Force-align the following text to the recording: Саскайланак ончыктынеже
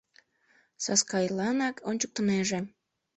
Саскайланак 0.83 1.75
ончыктынеже 1.89 2.59